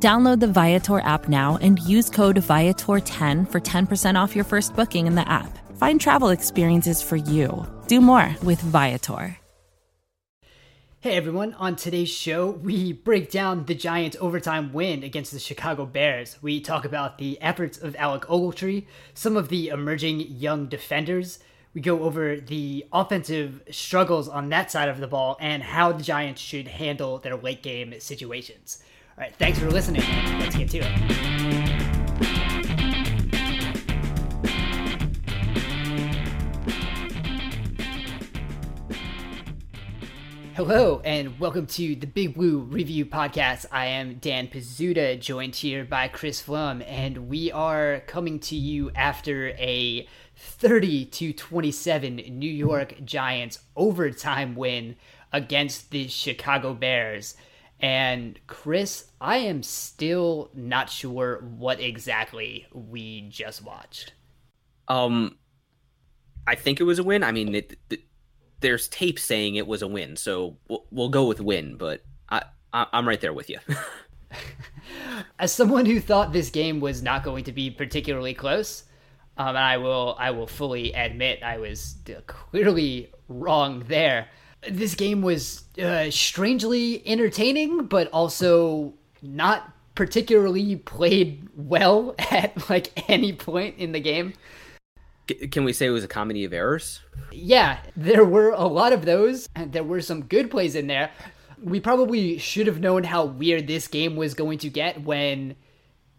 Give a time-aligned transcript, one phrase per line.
[0.00, 5.08] Download the Viator app now and use code Viator10 for 10% off your first booking
[5.08, 5.58] in the app.
[5.76, 7.66] Find travel experiences for you.
[7.88, 9.36] Do more with Viator.
[11.00, 15.84] Hey everyone, on today's show, we break down the Giants' overtime win against the Chicago
[15.84, 16.40] Bears.
[16.42, 21.40] We talk about the efforts of Alec Ogletree, some of the emerging young defenders.
[21.74, 26.02] We go over the offensive struggles on that side of the ball and how the
[26.04, 28.80] Giants should handle their late game situations.
[29.18, 30.02] All right, thanks for listening.
[30.38, 30.86] Let's get to it.
[40.54, 43.66] Hello, and welcome to the Big Blue View Podcast.
[43.72, 48.92] I am Dan Pizzuta, joined here by Chris Pflum, and we are coming to you
[48.94, 54.94] after a 30 to 27 New York Giants overtime win
[55.32, 57.34] against the Chicago Bears.
[57.80, 64.14] And Chris, I am still not sure what exactly we just watched.
[64.88, 65.36] Um,
[66.46, 67.22] I think it was a win.
[67.22, 68.00] I mean, it, it,
[68.60, 71.76] there's tape saying it was a win, so we'll, we'll go with win.
[71.76, 73.58] But I, I I'm right there with you.
[75.38, 78.84] As someone who thought this game was not going to be particularly close,
[79.36, 84.28] um, and I will I will fully admit I was clearly wrong there.
[84.68, 93.32] This game was uh, strangely entertaining, but also not particularly played well at like any
[93.32, 94.34] point in the game.
[95.50, 97.00] Can we say it was a comedy of errors?
[97.30, 101.10] Yeah, there were a lot of those, and there were some good plays in there.
[101.62, 105.56] We probably should have known how weird this game was going to get when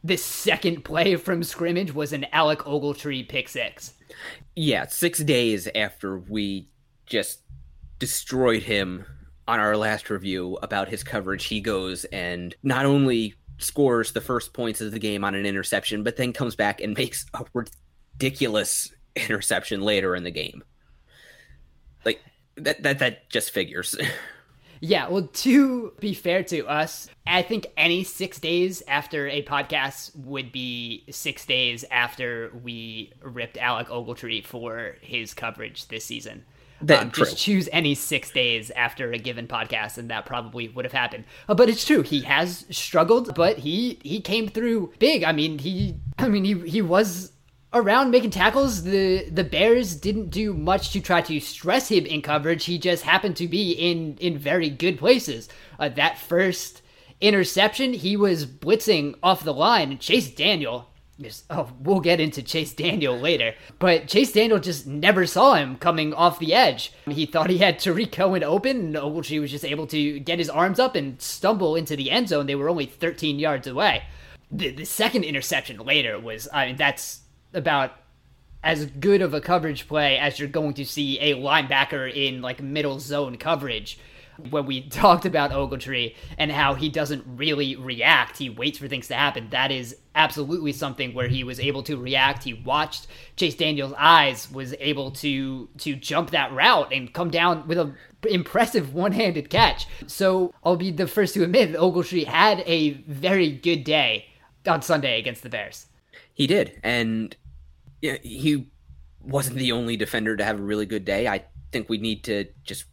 [0.03, 3.93] the second play from scrimmage was an Alec Ogletree pick six.
[4.55, 6.69] Yeah, six days after we
[7.05, 7.39] just
[7.99, 9.05] destroyed him
[9.47, 14.53] on our last review about his coverage, he goes and not only scores the first
[14.53, 18.93] points of the game on an interception, but then comes back and makes a ridiculous
[19.15, 20.63] interception later in the game.
[22.05, 22.21] Like
[22.55, 23.95] that that that just figures.
[24.81, 30.15] Yeah, well, to be fair to us, I think any six days after a podcast
[30.15, 36.45] would be six days after we ripped Alec Ogletree for his coverage this season.
[36.81, 40.85] That, um, just choose any six days after a given podcast, and that probably would
[40.85, 41.25] have happened.
[41.47, 45.23] Uh, but it's true; he has struggled, but he he came through big.
[45.23, 47.33] I mean, he I mean he he was
[47.73, 52.21] around making tackles, the the Bears didn't do much to try to stress him in
[52.21, 52.65] coverage.
[52.65, 55.49] He just happened to be in in very good places.
[55.77, 56.81] Uh, that first
[57.21, 60.88] interception, he was blitzing off the line, and Chase Daniel.
[61.49, 66.13] Oh, we'll get into Chase Daniel later, but Chase Daniel just never saw him coming
[66.13, 66.93] off the edge.
[67.09, 70.39] He thought he had Tarik Cohen open, uh, and Ogletree was just able to get
[70.39, 72.45] his arms up and stumble into the end zone.
[72.45, 74.03] They were only 13 yards away.
[74.49, 77.21] The, the second interception later was, I mean, that's
[77.53, 77.91] about
[78.63, 82.61] as good of a coverage play as you're going to see a linebacker in like
[82.61, 83.99] middle zone coverage.
[84.49, 89.07] When we talked about Ogletree and how he doesn't really react, he waits for things
[89.07, 89.49] to happen.
[89.49, 92.43] That is absolutely something where he was able to react.
[92.43, 97.67] He watched Chase Daniels' eyes, was able to to jump that route and come down
[97.67, 97.93] with a
[98.29, 99.87] impressive one-handed catch.
[100.07, 104.25] So I'll be the first to admit that Ogletree had a very good day
[104.67, 105.87] on Sunday against the Bears.
[106.33, 107.35] He did, and
[108.01, 108.69] he
[109.21, 111.27] wasn't the only defender to have a really good day.
[111.27, 112.85] I think we need to just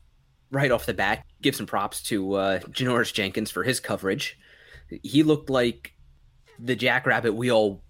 [0.56, 4.38] right off the bat give some props to uh, Janoris Jenkins for his coverage.
[5.02, 5.92] He looked like
[6.58, 7.82] the jackrabbit we all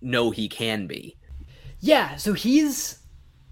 [0.00, 1.16] know he can be.
[1.80, 2.98] Yeah, so he's,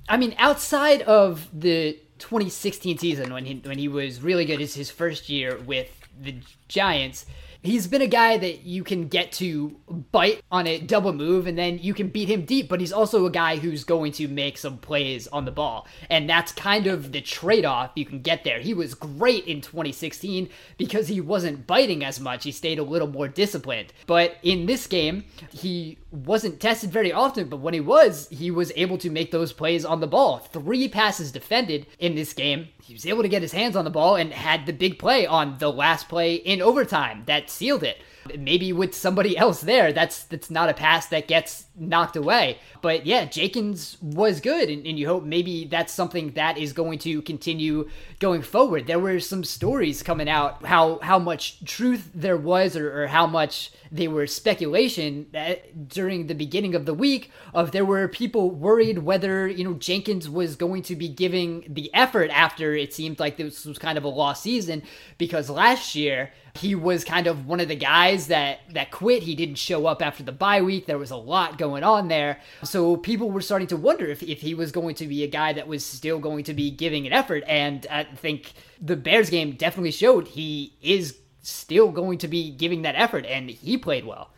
[0.09, 4.75] I mean, outside of the 2016 season when he when he was really good, it's
[4.75, 7.27] his first year with the Giants
[7.67, 9.77] he's been a guy that you can get to
[10.13, 13.27] bite on a double move and then you can beat him deep, but he's also
[13.27, 15.87] a guy who's going to make some plays on the ball.
[16.09, 18.61] And that's kind of the trade off you can get there.
[18.61, 20.49] He was great in 2016
[20.79, 23.93] because he wasn't biting as much, he stayed a little more disciplined.
[24.07, 28.73] But in this game, he wasn't tested very often, but when he was, he was
[28.77, 30.39] able to make those plays on the ball.
[30.39, 32.69] Three passes defended in this game.
[32.83, 35.27] He was able to get his hands on the ball and had the big play
[35.27, 37.99] on the last play in overtime that sealed it.
[38.39, 42.59] Maybe with somebody else there, that's that's not a pass that gets knocked away.
[42.83, 46.99] But yeah, Jenkins was good, and, and you hope maybe that's something that is going
[47.01, 47.89] to continue
[48.19, 48.87] going forward.
[48.87, 53.27] There were some stories coming out how how much truth there was, or, or how
[53.27, 55.55] much they were speculation uh,
[55.89, 60.29] during the beginning of the week of there were people worried whether you know Jenkins
[60.29, 64.05] was going to be giving the effort after it seemed like this was kind of
[64.05, 64.83] a lost season
[65.19, 69.23] because last year he was kind of one of the guys that that quit.
[69.23, 70.87] He didn't show up after the bye week.
[70.87, 72.41] There was a lot going on there.
[72.65, 75.53] So people were starting to wonder if, if he was going to be a guy
[75.53, 77.45] that was still going to be giving an effort.
[77.47, 82.83] And I think the Bears game definitely showed he is still going to be giving
[82.83, 84.31] that effort, and he played well.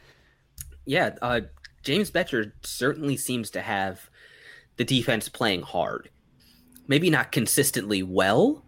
[0.85, 1.41] Yeah, uh,
[1.82, 4.11] James Bettcher certainly seems to have
[4.76, 6.11] the defense playing hard.
[6.87, 8.65] Maybe not consistently well,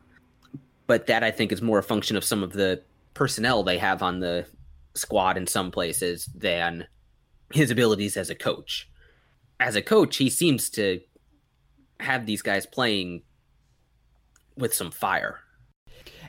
[0.87, 2.83] but that I think is more a function of some of the
[3.15, 4.47] personnel they have on the
[4.95, 6.87] squad in some places than
[7.53, 8.89] his abilities as a coach.
[9.59, 11.01] As a coach, he seems to
[12.01, 13.23] have these guys playing
[14.57, 15.41] with some fire.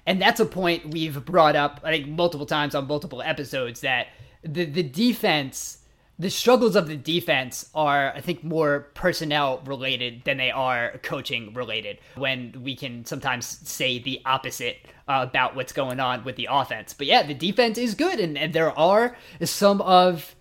[0.05, 4.07] And that's a point we've brought up, I think, multiple times on multiple episodes that
[4.43, 5.80] the, the defense,
[6.21, 11.51] the struggles of the defense are, I think, more personnel related than they are coaching
[11.55, 11.97] related.
[12.15, 14.77] When we can sometimes say the opposite
[15.07, 16.93] uh, about what's going on with the offense.
[16.93, 20.35] But yeah, the defense is good, and, and there are some of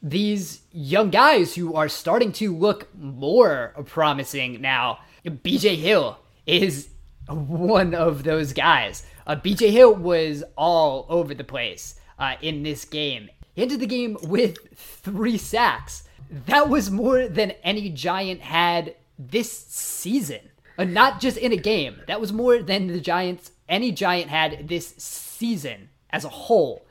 [0.00, 5.00] these young guys who are starting to look more promising now.
[5.26, 6.90] BJ Hill is
[7.28, 9.04] one of those guys.
[9.26, 13.28] Uh, BJ Hill was all over the place uh, in this game.
[13.56, 16.04] He entered the game with three sacks.
[16.44, 20.50] That was more than any Giant had this season.
[20.78, 22.02] Uh, not just in a game.
[22.06, 26.86] That was more than the Giants, any Giant had this season as a whole.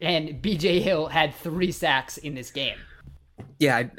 [0.00, 2.78] And BJ Hill had three sacks in this game.
[3.58, 3.90] Yeah, I,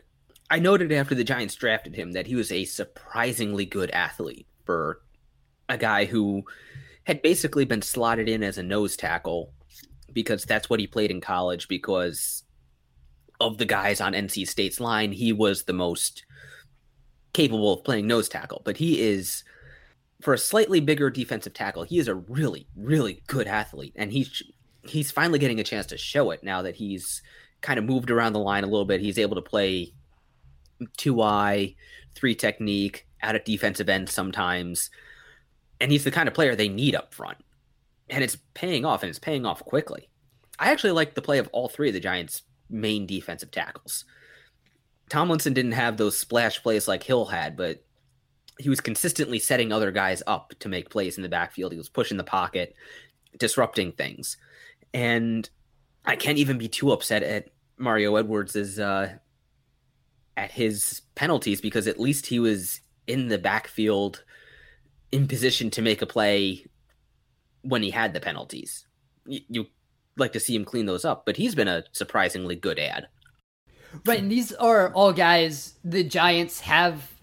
[0.49, 5.01] I noted after the Giants drafted him that he was a surprisingly good athlete for
[5.67, 6.45] a guy who
[7.03, 9.51] had basically been slotted in as a nose tackle
[10.17, 12.43] because that's what he played in college because
[13.39, 16.25] of the guys on NC State's line, he was the most
[17.33, 19.43] capable of playing nose tackle, but he is
[20.21, 24.41] for a slightly bigger defensive tackle, he is a really really good athlete and he's
[24.81, 27.21] he's finally getting a chance to show it now that he's
[27.61, 28.99] kind of moved around the line a little bit.
[28.99, 29.93] He's able to play
[30.97, 31.75] two eye,
[32.15, 34.89] three technique, out at defensive end sometimes
[35.79, 37.37] and he's the kind of player they need up front.
[38.09, 40.09] And it's paying off, and it's paying off quickly.
[40.59, 44.05] I actually like the play of all three of the Giants' main defensive tackles.
[45.09, 47.83] Tomlinson didn't have those splash plays like Hill had, but
[48.59, 51.71] he was consistently setting other guys up to make plays in the backfield.
[51.71, 52.75] He was pushing the pocket,
[53.37, 54.37] disrupting things.
[54.93, 55.49] And
[56.05, 59.13] I can't even be too upset at Mario Edwards' uh,
[60.35, 64.23] at his penalties because at least he was in the backfield
[65.11, 66.65] in position to make a play
[67.61, 68.85] when he had the penalties.
[69.25, 69.65] You, you
[70.15, 73.07] like to see him clean those up, but he's been a surprisingly good ad.
[74.05, 77.15] Right, and these are all guys the Giants have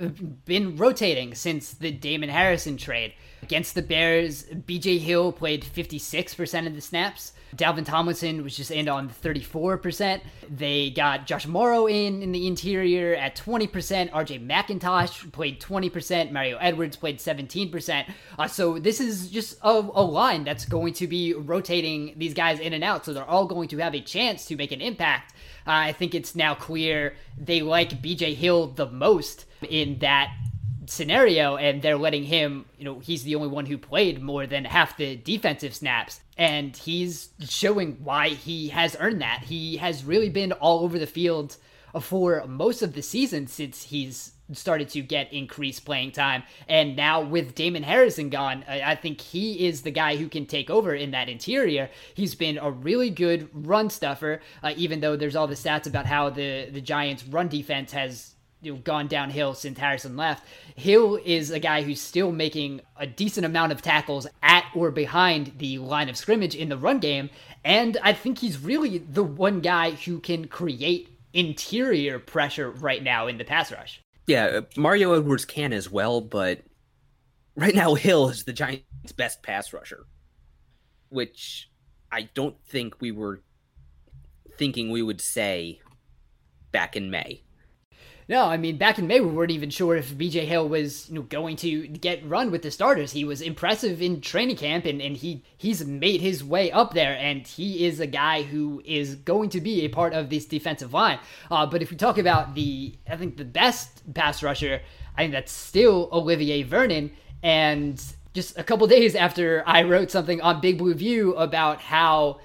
[0.44, 3.14] been rotating since the Damon Harrison trade.
[3.44, 7.35] Against the Bears, BJ Hill played 56% of the snaps.
[7.55, 10.23] Dalvin Tomlinson was just in on 34%.
[10.49, 13.69] They got Josh Mauro in in the interior at 20%.
[14.11, 16.32] RJ McIntosh played 20%.
[16.32, 18.10] Mario Edwards played 17%.
[18.39, 22.60] Uh, so this is just a, a line that's going to be rotating these guys
[22.60, 23.05] in and out.
[23.05, 25.34] So they're all going to have a chance to make an impact.
[25.67, 30.34] Uh, I think it's now clear they like BJ Hill the most in that
[30.86, 34.64] scenario and they're letting him you know he's the only one who played more than
[34.64, 36.20] half the defensive snaps.
[36.36, 39.44] And he's showing why he has earned that.
[39.44, 41.56] He has really been all over the field
[42.00, 46.43] for most of the season since he's started to get increased playing time.
[46.69, 50.70] And now with Damon Harrison gone I think he is the guy who can take
[50.70, 51.88] over in that interior.
[52.14, 56.06] He's been a really good run stuffer uh, even though there's all the stats about
[56.06, 58.33] how the the Giants run defense has
[58.65, 60.47] you know, gone downhill since Harrison left.
[60.77, 65.53] Hill is a guy who's still making a decent amount of tackles at or behind
[65.59, 67.31] the line of scrimmage in the run game,
[67.65, 73.27] and I think he's really the one guy who can create interior pressure right now
[73.27, 74.01] in the pass rush.
[74.27, 76.63] Yeah, Mario Edwards can as well, but
[77.56, 80.06] right now Hill is the Giants' best pass rusher,
[81.09, 81.71] which
[82.11, 83.43] I don't think we were
[84.56, 85.81] thinking we would say
[86.73, 87.43] back in May.
[88.26, 91.16] No, I mean back in May we weren't even sure if BJ Hill was you
[91.16, 93.12] know going to get run with the starters.
[93.12, 97.16] He was impressive in training camp and, and he he's made his way up there
[97.19, 100.94] and he is a guy who is going to be a part of this defensive
[100.94, 101.19] line.
[101.50, 104.81] Uh, but if we talk about the I think the best pass rusher,
[105.16, 107.10] I think that's still Olivier Vernon
[107.43, 108.02] and
[108.32, 112.40] just a couple days after I wrote something on Big Blue View about how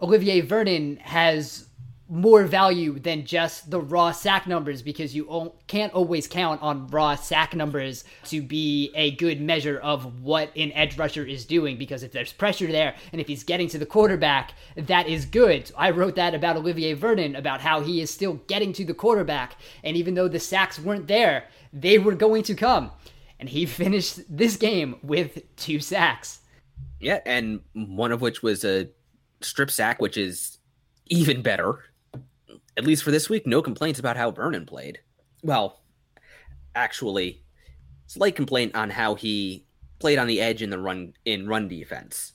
[0.00, 1.67] Olivier Vernon has
[2.08, 7.14] more value than just the raw sack numbers because you can't always count on raw
[7.14, 12.02] sack numbers to be a good measure of what an edge rusher is doing because
[12.02, 15.70] if there's pressure there and if he's getting to the quarterback that is good.
[15.76, 19.56] I wrote that about olivier vernon about how he is still getting to the quarterback
[19.84, 22.90] and even though the sacks weren't there they were going to come.
[23.38, 26.40] And he finished this game with two sacks.
[27.00, 28.88] Yeah and one of which was a
[29.42, 30.58] strip sack which is
[31.10, 31.84] even better
[32.78, 35.00] at least for this week, no complaints about how Vernon played.
[35.42, 35.82] Well,
[36.76, 37.42] actually,
[38.06, 39.66] slight complaint on how he
[39.98, 42.34] played on the edge in the run in run defense.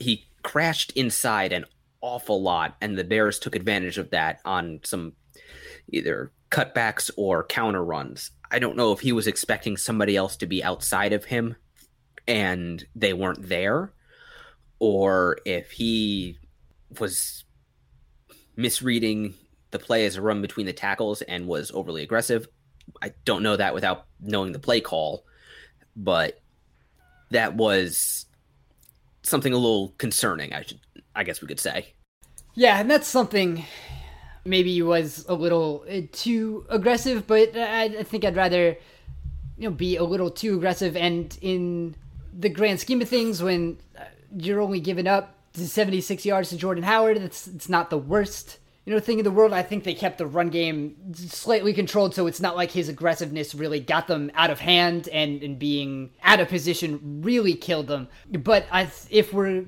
[0.00, 1.66] He crashed inside an
[2.00, 5.12] awful lot, and the Bears took advantage of that on some
[5.88, 8.32] either cutbacks or counter runs.
[8.50, 11.54] I don't know if he was expecting somebody else to be outside of him
[12.26, 13.92] and they weren't there,
[14.80, 16.38] or if he
[16.98, 17.44] was
[18.56, 19.34] misreading
[19.70, 22.48] the play as a run between the tackles and was overly aggressive.
[23.00, 25.24] I don't know that without knowing the play call,
[25.94, 26.40] but
[27.30, 28.26] that was
[29.22, 30.52] something a little concerning.
[30.52, 30.80] I should,
[31.14, 31.94] I guess we could say.
[32.54, 33.64] Yeah, and that's something
[34.44, 38.76] maybe was a little uh, too aggressive, but I, think I'd rather
[39.56, 40.96] you know be a little too aggressive.
[40.96, 41.94] And in
[42.36, 44.04] the grand scheme of things, when uh,
[44.36, 48.94] you're only giving up 76 yards to Jordan Howard, that's it's not the worst you
[48.94, 49.52] know, thing in the world.
[49.52, 53.54] I think they kept the run game slightly controlled, so it's not like his aggressiveness
[53.54, 58.08] really got them out of hand and, and being out of position really killed them.
[58.30, 59.66] But I, if we're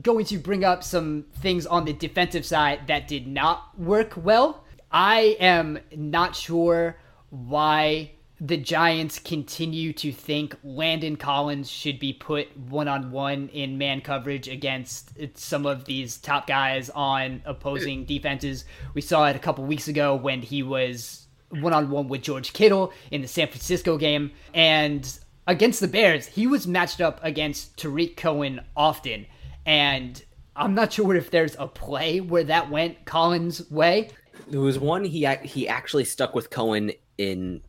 [0.00, 4.64] going to bring up some things on the defensive side that did not work well,
[4.90, 6.96] I am not sure
[7.30, 13.78] why the Giants continue to think Landon Collins should be put one on one in
[13.78, 18.66] man coverage against some of these top guys on opposing defenses.
[18.92, 22.52] We saw it a couple weeks ago when he was one on one with George
[22.52, 24.32] Kittle in the San Francisco game.
[24.52, 29.26] And against the Bears, he was matched up against Tarik Cohen often.
[29.64, 30.22] And
[30.54, 34.10] I'm not sure if there's a play where that went Collins' way.
[34.48, 37.62] There was one he he actually stuck with Cohen in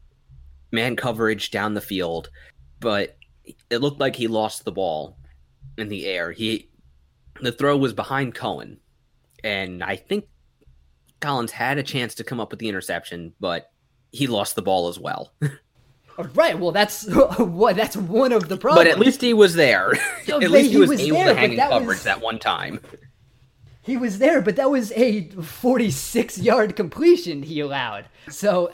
[0.72, 2.30] man coverage down the field,
[2.80, 3.18] but
[3.70, 5.18] it looked like he lost the ball
[5.78, 6.32] in the air.
[6.32, 6.70] He
[7.42, 8.80] the throw was behind Cohen,
[9.44, 10.26] and I think
[11.20, 13.72] Collins had a chance to come up with the interception, but
[14.12, 15.34] he lost the ball as well.
[16.34, 16.58] right.
[16.58, 17.08] Well, that's
[17.38, 18.86] what that's one of the problems.
[18.86, 19.94] But at least he was there.
[20.28, 22.04] at least he, he was, was, able there, to hang in coverage was...
[22.04, 22.80] that one time.
[23.88, 28.10] He was there, but that was a 46 yard completion he allowed.
[28.30, 28.70] So,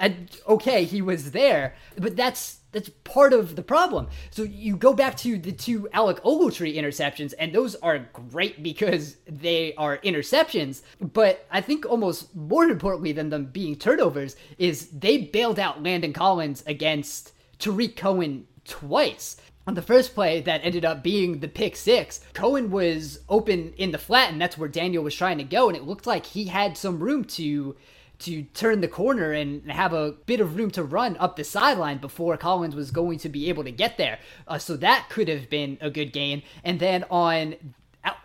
[0.47, 4.07] okay, he was there, but that's that's part of the problem.
[4.31, 9.17] So you go back to the two Alec Ogletree interceptions, and those are great because
[9.27, 10.81] they are interceptions.
[10.99, 16.13] But I think almost more importantly than them being turnovers is they bailed out Landon
[16.13, 21.75] Collins against Tarik Cohen twice on the first play that ended up being the pick
[21.75, 25.67] six, Cohen was open in the flat, and that's where Daniel was trying to go,
[25.67, 27.75] and it looked like he had some room to
[28.19, 31.97] to turn the corner and have a bit of room to run up the sideline
[31.97, 34.17] before Collins was going to be able to get there.
[34.47, 36.41] Uh, so that could have been a good gain.
[36.63, 37.55] And then on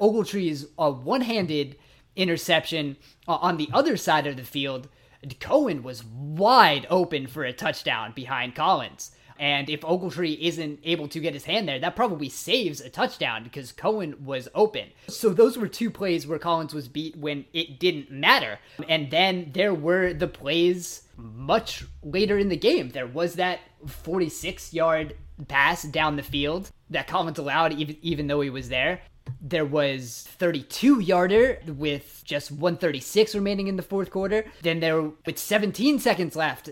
[0.00, 1.76] Ogletree's uh, one-handed
[2.14, 4.88] interception uh, on the other side of the field,
[5.40, 9.10] Cohen was wide open for a touchdown behind Collins.
[9.38, 13.44] And if Ogletree isn't able to get his hand there, that probably saves a touchdown
[13.44, 14.88] because Cohen was open.
[15.08, 18.58] So those were two plays where Collins was beat when it didn't matter.
[18.88, 22.90] And then there were the plays much later in the game.
[22.90, 25.16] There was that 46 yard
[25.46, 29.00] pass down the field that Collins allowed even, even though he was there.
[29.40, 34.46] There was 32 yarder with just 136 remaining in the fourth quarter.
[34.62, 36.70] Then there with 17 seconds left,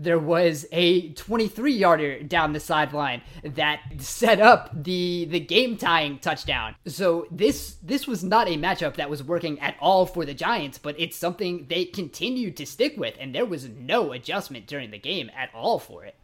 [0.00, 6.18] there was a 23 yarder down the sideline that set up the the game tying
[6.18, 6.74] touchdown.
[6.86, 10.78] So this this was not a matchup that was working at all for the Giants,
[10.78, 14.98] but it's something they continued to stick with and there was no adjustment during the
[14.98, 16.16] game at all for it.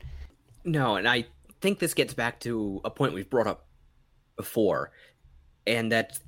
[0.65, 1.27] No, and I
[1.61, 3.67] think this gets back to a point we've brought up
[4.37, 4.91] before
[5.67, 6.19] and that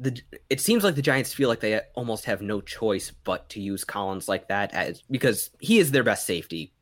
[0.00, 3.60] the it seems like the Giants feel like they almost have no choice but to
[3.60, 6.72] use Collins like that as because he is their best safety.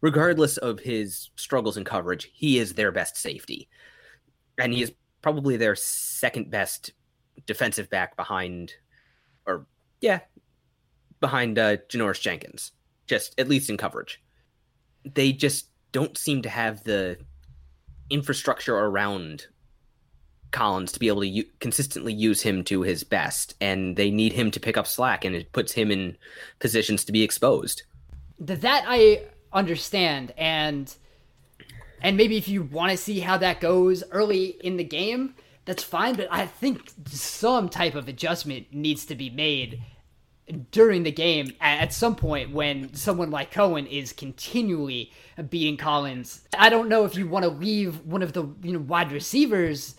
[0.00, 3.68] Regardless of his struggles in coverage, he is their best safety.
[4.56, 6.92] And he is probably their second best
[7.46, 8.74] defensive back behind
[9.46, 9.66] or
[10.00, 10.20] yeah,
[11.18, 12.70] behind uh Janoris Jenkins,
[13.06, 14.22] just at least in coverage.
[15.04, 17.18] They just don't seem to have the
[18.10, 19.46] infrastructure around
[20.50, 24.32] Collins to be able to u- consistently use him to his best, and they need
[24.32, 26.16] him to pick up slack, and it puts him in
[26.58, 27.82] positions to be exposed.
[28.38, 30.94] That I understand, and
[32.00, 35.82] and maybe if you want to see how that goes early in the game, that's
[35.82, 36.14] fine.
[36.14, 39.82] But I think some type of adjustment needs to be made
[40.70, 45.12] during the game at some point when someone like Cohen is continually
[45.48, 46.42] beating Collins.
[46.58, 49.94] I don't know if you want to leave one of the you know wide receivers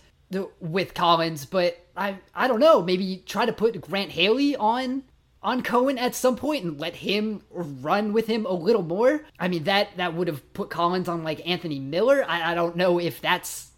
[0.60, 2.82] with Collins, but I I don't know.
[2.82, 5.04] Maybe try to put Grant Haley on
[5.42, 9.24] on Cohen at some point and let him run with him a little more.
[9.38, 12.24] I mean that that would have put Collins on like Anthony Miller.
[12.26, 13.72] I, I don't know if that's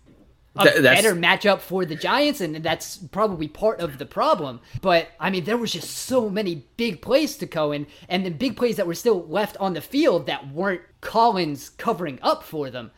[0.57, 4.61] a Th- better matchup for the Giants, and that's probably part of the problem.
[4.81, 8.57] But I mean, there was just so many big plays to Cohen, and the big
[8.57, 12.93] plays that were still left on the field that weren't Collins covering up for them.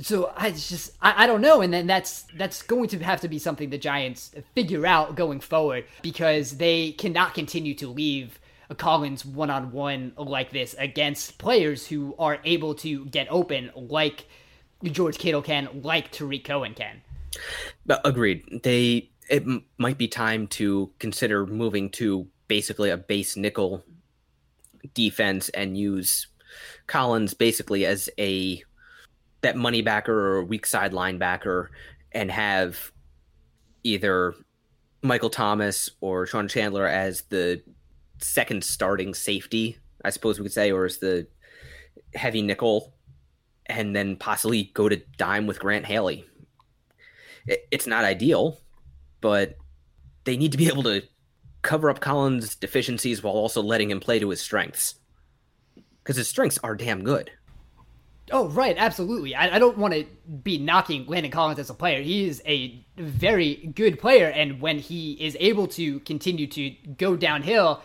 [0.00, 3.28] So I just I, I don't know, and then that's that's going to have to
[3.28, 8.38] be something the Giants figure out going forward because they cannot continue to leave
[8.76, 14.26] Collins one on one like this against players who are able to get open like
[14.84, 17.02] George Kittle can, like Tarik Cohen can.
[18.04, 18.44] Agreed.
[18.62, 19.44] They it
[19.78, 23.84] might be time to consider moving to basically a base nickel
[24.94, 26.28] defense and use
[26.86, 28.62] Collins basically as a
[29.42, 31.68] that money backer or weak side linebacker
[32.12, 32.92] and have
[33.84, 34.34] either
[35.02, 37.62] Michael Thomas or Sean Chandler as the
[38.20, 41.28] second starting safety, I suppose we could say, or as the
[42.14, 42.94] heavy nickel,
[43.66, 46.24] and then possibly go to dime with Grant Haley.
[47.70, 48.58] It's not ideal,
[49.20, 49.56] but
[50.24, 51.02] they need to be able to
[51.62, 54.96] cover up Collins' deficiencies while also letting him play to his strengths.
[56.02, 57.30] Because his strengths are damn good.
[58.30, 59.34] Oh, right, absolutely.
[59.34, 60.04] I, I don't want to
[60.42, 62.02] be knocking Landon Collins as a player.
[62.02, 67.16] He is a very good player, and when he is able to continue to go
[67.16, 67.82] downhill,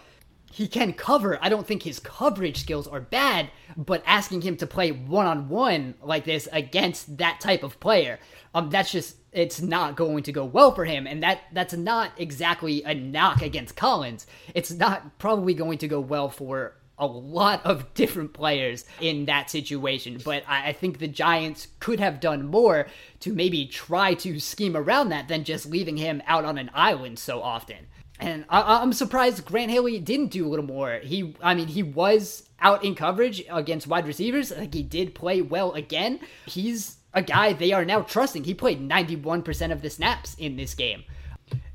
[0.52, 1.40] he can cover.
[1.42, 5.50] I don't think his coverage skills are bad, but asking him to play one on
[5.50, 8.20] one like this against that type of player,
[8.54, 12.12] um, that's just it's not going to go well for him, and that that's not
[12.18, 14.28] exactly a knock against Collins.
[14.54, 19.50] It's not probably going to go well for a lot of different players in that
[19.50, 20.20] situation.
[20.24, 22.88] But I, I, think the Giants could have done more
[23.22, 27.20] to maybe try to scheme around that than just leaving him out on an island
[27.20, 27.88] so often.
[28.20, 31.00] And I, I'm surprised Grant Haley didn't do a little more.
[31.04, 34.52] He, I mean, he was out in coverage against wide receivers.
[34.52, 36.20] I think he did play well again.
[36.46, 38.44] He's a guy they are now trusting.
[38.44, 41.04] He played 91% of the snaps in this game.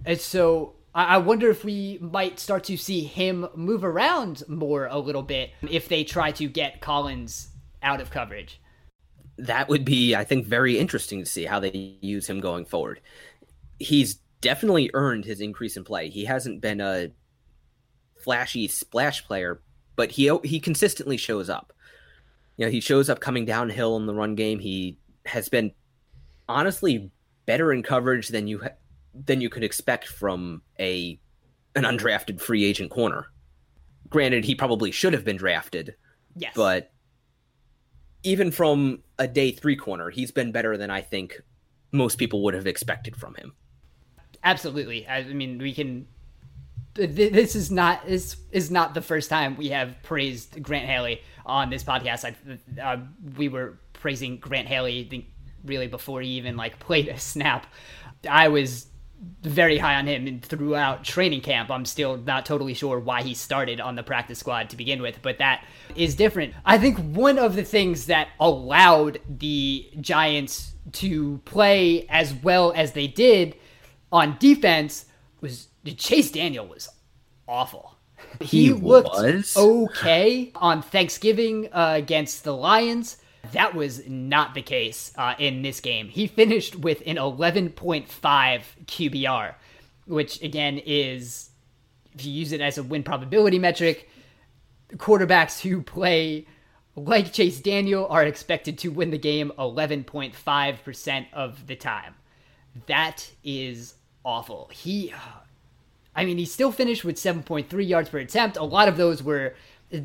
[0.05, 4.99] And so I wonder if we might start to see him move around more a
[4.99, 7.51] little bit if they try to get Collins
[7.85, 8.61] out of coverage.
[9.37, 13.01] That would be, I think, very interesting to see how they use him going forward.
[13.79, 16.09] He's definitely earned his increase in play.
[16.09, 17.13] He hasn't been a
[18.17, 19.61] flashy splash player,
[19.95, 21.73] but he he consistently shows up.
[22.57, 24.59] You know, he shows up coming downhill in the run game.
[24.59, 25.71] He has been
[26.49, 27.13] honestly
[27.47, 28.63] better in coverage than you
[29.27, 31.19] than you could expect from a
[31.75, 33.27] an undrafted free agent corner.
[34.09, 35.95] Granted, he probably should have been drafted.
[36.35, 36.53] Yes.
[36.55, 36.93] But
[38.23, 41.41] even from a day three corner, he's been better than I think
[41.93, 43.53] most people would have expected from him.
[44.43, 45.07] Absolutely.
[45.07, 46.07] I mean, we can.
[46.95, 51.71] This is not this is not the first time we have praised Grant Haley on
[51.71, 52.25] this podcast.
[52.25, 53.01] I, uh,
[53.37, 55.27] we were praising Grant Haley, I think,
[55.65, 57.67] really before he even like played a snap.
[58.29, 58.87] I was
[59.43, 61.71] very high on him and throughout training camp.
[61.71, 65.21] I'm still not totally sure why he started on the practice squad to begin with,
[65.23, 65.65] but that
[65.97, 66.55] is different.
[66.65, 72.93] I think one of the things that allowed the Giants to play as well as
[72.93, 73.57] they did
[74.13, 75.07] on defense
[75.41, 76.89] was Chase Daniel was
[77.47, 77.95] awful.
[78.41, 79.57] He, he looked was?
[79.57, 83.17] okay on Thanksgiving uh, against the Lions
[83.53, 86.09] that was not the case uh, in this game.
[86.09, 89.55] He finished with an 11.5 QBR,
[90.07, 91.51] which again is,
[92.15, 94.09] if you use it as a win probability metric,
[94.97, 96.47] quarterbacks who play
[96.97, 102.15] like Chase Daniel are expected to win the game 11.5% of the time.
[102.87, 104.71] That is awful.
[104.73, 105.13] He
[106.15, 108.57] I mean, he still finished with 7.3 yards per attempt.
[108.57, 109.55] A lot of those were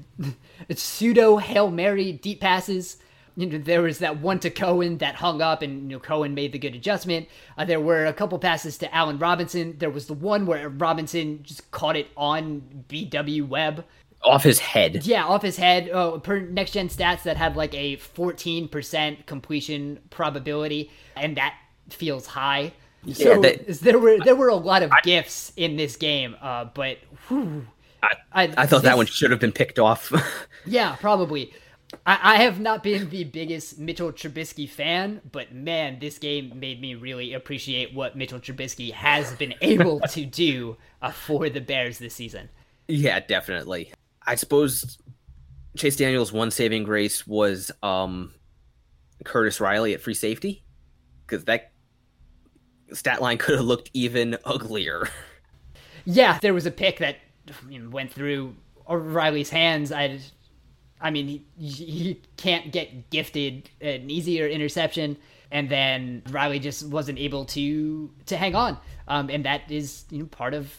[0.76, 2.98] pseudo Hail Mary deep passes.
[3.36, 6.34] You know, there was that one to Cohen that hung up, and you know Cohen
[6.34, 7.28] made the good adjustment.
[7.58, 9.76] Uh, there were a couple passes to Allen Robinson.
[9.78, 13.86] There was the one where Robinson just caught it on BW Webb
[14.24, 15.06] off his head.
[15.06, 15.90] Yeah, off his head.
[15.92, 21.56] Oh, per next gen stats that had like a 14% completion probability, and that
[21.90, 22.74] feels high.
[23.12, 26.38] So yeah, that, there were there were a lot of I, gifts in this game,
[26.42, 27.68] uh, but whew,
[28.02, 30.14] I, I, I, thought this, that one should have been picked off.
[30.66, 31.54] yeah, probably.
[32.06, 36.82] I, I have not been the biggest Mitchell Trubisky fan, but man, this game made
[36.82, 42.00] me really appreciate what Mitchell Trubisky has been able to do uh, for the Bears
[42.00, 42.50] this season.
[42.88, 43.92] Yeah, definitely.
[44.26, 44.98] I suppose
[45.78, 48.34] Chase Daniels' one saving grace was um,
[49.24, 50.64] Curtis Riley at free safety
[51.26, 51.72] because that
[52.92, 55.08] stat line could have looked even uglier.
[56.06, 57.18] Yeah, there was a pick that
[57.90, 58.56] went through
[58.88, 59.92] Riley's hands.
[59.92, 60.20] I,
[61.04, 65.18] I mean, he, he can't get gifted an easier interception,
[65.52, 68.78] and then Riley just wasn't able to to hang on.
[69.08, 70.74] Um, and that is you know part of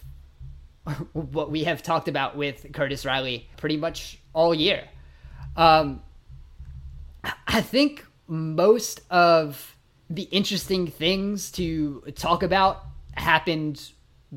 [1.12, 4.88] what we have talked about with Curtis Riley pretty much all year.
[5.56, 6.02] Um,
[7.46, 9.76] I think most of
[10.10, 12.82] the interesting things to talk about
[13.14, 13.92] happened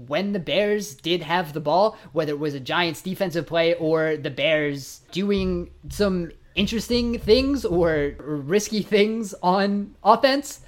[0.07, 4.17] when the Bears did have the ball, whether it was a Giants defensive play or
[4.17, 10.61] the Bears doing some interesting things or risky things on offense.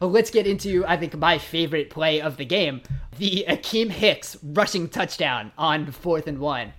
[0.00, 2.82] Let's get into, I think, my favorite play of the game
[3.20, 6.72] the Akiem Hicks rushing touchdown on fourth and one.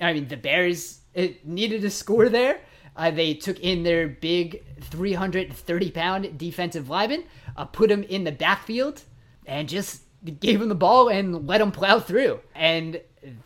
[0.00, 1.00] I mean, the Bears
[1.44, 2.60] needed a score there.
[2.96, 7.24] Uh, they took in their big 330 pound defensive lineman,
[7.56, 9.02] uh, put him in the backfield,
[9.46, 10.02] and just
[10.40, 12.40] gave him the ball and let him plow through.
[12.54, 13.00] And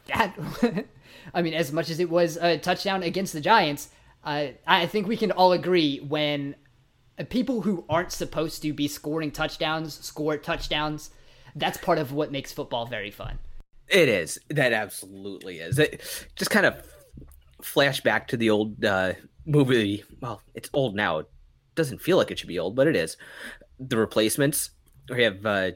[0.06, 0.36] that,
[1.34, 3.88] I mean, as much as it was a touchdown against the Giants,
[4.24, 6.56] uh, I think we can all agree when
[7.28, 11.10] people who aren't supposed to be scoring touchdowns score touchdowns.
[11.54, 13.38] That's part of what makes football very fun.
[13.88, 14.38] It is.
[14.48, 15.78] That absolutely is.
[15.78, 16.82] It just kind of
[17.60, 19.14] flashback to the old uh,
[19.44, 20.04] movie.
[20.20, 21.18] Well, it's old now.
[21.18, 21.26] It
[21.74, 23.16] doesn't feel like it should be old, but it is.
[23.78, 24.70] The replacements.
[25.08, 25.70] We have uh,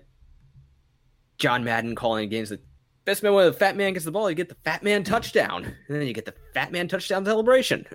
[1.45, 2.59] John Madden calling games the
[3.05, 5.63] best man when the fat man gets the ball, you get the fat man touchdown,
[5.65, 7.87] and then you get the fat man touchdown celebration.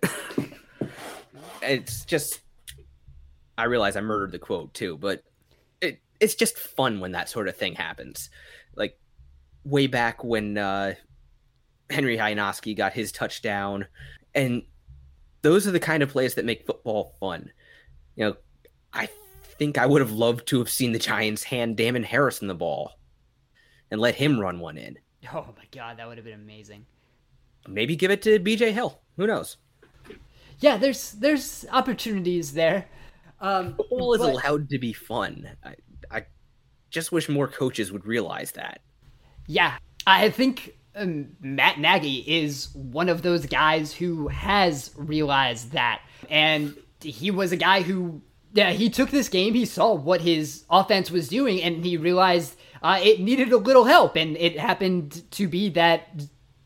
[1.64, 2.42] it's just
[3.58, 5.24] I realize I murdered the quote too, but
[5.82, 8.30] it it's just fun when that sort of thing happens.
[8.76, 9.00] Like
[9.64, 10.94] way back when uh,
[11.90, 13.88] Henry Hynoski got his touchdown,
[14.36, 14.62] and
[15.42, 17.50] those are the kind of plays that make football fun.
[18.16, 18.36] You know,
[18.94, 19.10] I
[19.58, 22.99] think I would have loved to have seen the Giants hand Damon Harrison the ball
[23.92, 24.98] and let him run one in.
[25.34, 26.86] Oh my god, that would have been amazing.
[27.68, 29.00] Maybe give it to BJ Hill.
[29.18, 29.58] Who knows?
[30.60, 32.86] Yeah, there's there's opportunities there.
[33.42, 34.34] Um, Football is but...
[34.34, 35.50] allowed to be fun.
[35.64, 35.76] I,
[36.12, 36.26] I
[36.90, 38.82] just wish more coaches would realize that.
[39.48, 46.02] Yeah, I think um, Matt Nagy is one of those guys who has realized that,
[46.30, 48.22] and he was a guy who
[48.54, 52.56] yeah he took this game, he saw what his offense was doing, and he realized
[52.82, 56.08] uh, it needed a little help, and it happened to be that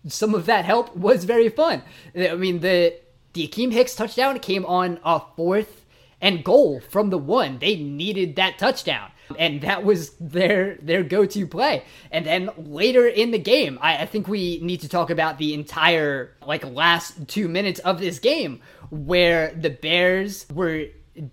[0.07, 1.81] some of that help was very fun.
[2.15, 2.95] I mean the
[3.33, 5.85] the Akiem Hicks touchdown came on a fourth
[6.21, 7.59] and goal from the one.
[7.59, 9.11] They needed that touchdown.
[9.37, 11.83] And that was their their go-to play.
[12.11, 15.53] And then later in the game, I, I think we need to talk about the
[15.53, 20.85] entire like last two minutes of this game where the Bears were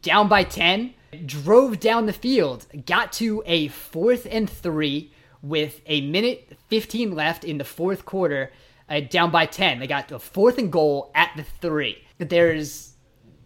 [0.03, 0.95] down by 10,
[1.27, 7.45] drove down the field, got to a fourth and three with a minute 15 left
[7.45, 8.53] in the fourth quarter,
[8.89, 9.79] uh, down by 10.
[9.79, 12.05] They got a fourth and goal at the three.
[12.19, 12.91] There's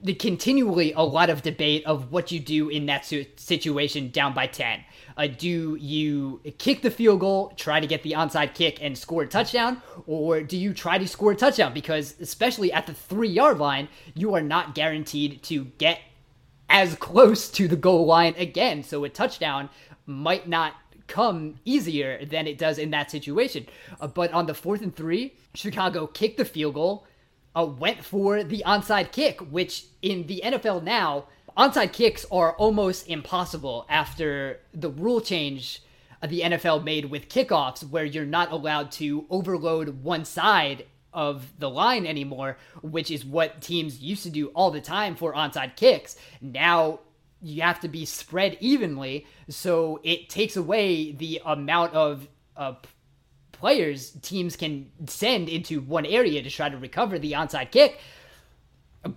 [0.03, 4.47] the continually a lot of debate of what you do in that situation down by
[4.47, 4.85] 10.
[5.17, 9.23] Uh, do you kick the field goal, try to get the onside kick and score
[9.23, 11.73] a touchdown, or do you try to score a touchdown?
[11.73, 16.01] Because especially at the three yard line, you are not guaranteed to get
[16.69, 18.83] as close to the goal line again.
[18.83, 19.71] So a touchdown
[20.07, 20.75] might not
[21.07, 23.67] come easier than it does in that situation.
[24.01, 27.07] Uh, but on the fourth and three, Chicago kicked the field goal
[27.57, 31.25] uh, went for the onside kick, which in the NFL now,
[31.57, 35.83] onside kicks are almost impossible after the rule change
[36.27, 41.71] the NFL made with kickoffs, where you're not allowed to overload one side of the
[41.71, 46.17] line anymore, which is what teams used to do all the time for onside kicks.
[46.43, 47.01] Now
[47.41, 52.75] you have to be spread evenly, so it takes away the amount of uh,
[53.53, 57.99] players teams can send into one area to try to recover the onside kick.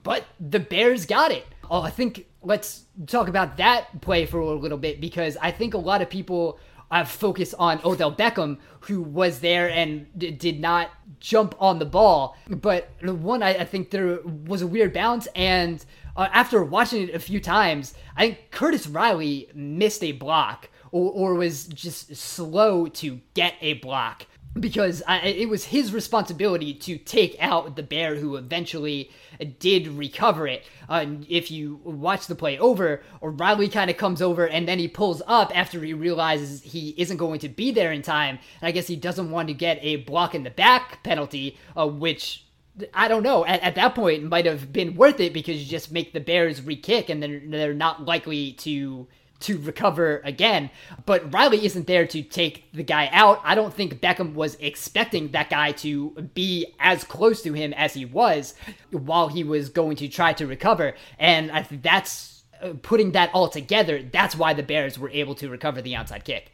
[0.04, 1.46] But the Bears got it.
[1.70, 5.74] Oh, I think let's talk about that play for a little bit because I think
[5.74, 6.60] a lot of people
[6.92, 11.86] have focused on Odell Beckham, who was there and d- did not jump on the
[11.86, 12.38] ball.
[12.50, 15.84] But one, I, I think there was a weird bounce, and
[16.16, 21.12] uh, after watching it a few times, I think Curtis Riley missed a block or,
[21.12, 24.26] or was just slow to get a block
[24.62, 29.12] because I, it was his responsibility to take out the bear who eventually
[29.60, 30.66] did recover it.
[30.90, 34.88] Uh, if you watch the play over, Riley kind of comes over and then he
[34.88, 38.40] pulls up after he realizes he isn't going to be there in time.
[38.62, 41.88] And I guess he doesn't want to get a block in the back penalty, uh,
[41.88, 42.46] which
[42.94, 43.46] I don't know.
[43.46, 46.62] At, at that point, might have been worth it because you just make the Bears
[46.62, 49.08] re-kick, and then they're not likely to
[49.42, 50.70] to recover again.
[51.06, 53.42] But Riley isn't there to take the guy out.
[53.44, 57.94] I don't think Beckham was expecting that guy to be as close to him as
[57.94, 58.56] he was
[58.92, 60.96] while he was going to try to recover.
[61.20, 64.02] And I think that's uh, putting that all together.
[64.02, 66.52] That's why the Bears were able to recover the outside kick.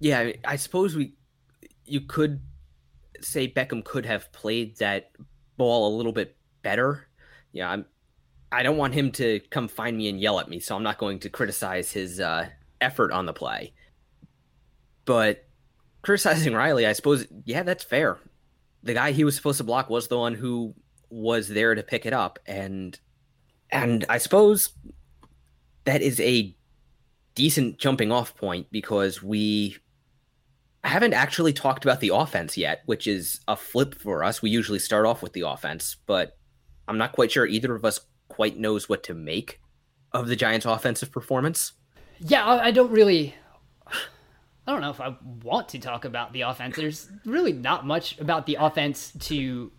[0.00, 1.14] Yeah, I suppose we
[1.84, 2.40] you could
[3.20, 5.10] say Beckham could have played that
[5.56, 7.08] ball a little bit better.
[7.52, 7.86] Yeah, I'm.
[8.50, 10.98] I don't want him to come find me and yell at me, so I'm not
[10.98, 12.48] going to criticize his uh,
[12.80, 13.72] effort on the play.
[15.04, 15.46] But
[16.02, 18.18] criticizing Riley, I suppose, yeah, that's fair.
[18.82, 20.74] The guy he was supposed to block was the one who
[21.10, 22.98] was there to pick it up, and
[23.70, 24.70] and I suppose
[25.84, 26.56] that is a
[27.34, 29.76] decent jumping off point because we
[30.84, 34.40] haven't actually talked about the offense yet, which is a flip for us.
[34.40, 36.36] We usually start off with the offense, but
[36.86, 38.00] I'm not quite sure either of us
[38.38, 39.60] quite knows what to make
[40.12, 41.72] of the Giants' offensive performance.
[42.20, 43.34] Yeah, I don't really.
[43.88, 46.76] I don't know if I want to talk about the offense.
[46.76, 49.72] There's really not much about the offense to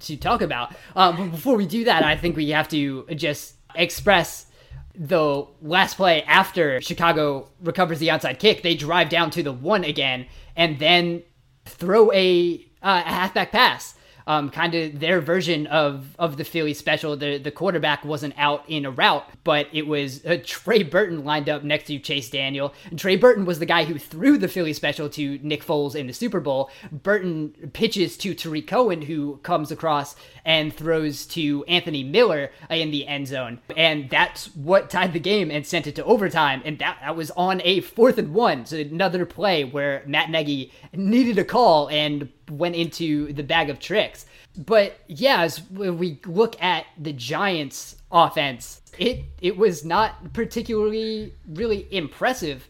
[0.00, 0.74] to talk about.
[0.96, 4.46] Um, but before we do that, I think we have to just express
[4.94, 9.84] the last play after Chicago recovers the outside kick, they drive down to the one
[9.84, 10.26] again
[10.56, 11.22] and then
[11.66, 13.94] throw a, uh, a halfback pass
[14.26, 17.16] um, kind of their version of of the Philly special.
[17.16, 21.48] The the quarterback wasn't out in a route, but it was uh, Trey Burton lined
[21.48, 22.74] up next to Chase Daniel.
[22.90, 26.06] And Trey Burton was the guy who threw the Philly special to Nick Foles in
[26.06, 26.70] the Super Bowl.
[26.90, 33.06] Burton pitches to Tarik Cohen, who comes across and throws to Anthony Miller in the
[33.06, 36.62] end zone, and that's what tied the game and sent it to overtime.
[36.64, 40.72] And that that was on a fourth and one, so another play where Matt Nagy
[40.92, 44.26] needed a call and went into the bag of tricks.
[44.56, 51.88] But yeah, as we look at the Giants' offense, it it was not particularly really
[51.90, 52.68] impressive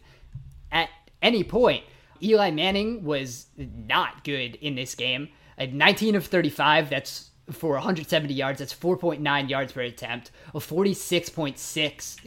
[0.71, 0.89] at
[1.21, 1.83] any point.
[2.21, 5.29] Eli Manning was not good in this game.
[5.57, 8.59] At 19 of 35, that's for 170 yards.
[8.59, 11.55] That's 4.9 yards per attempt, a 46.6